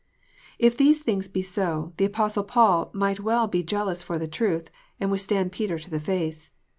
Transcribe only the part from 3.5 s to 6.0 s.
jealous for the truth, and withstand Peter to the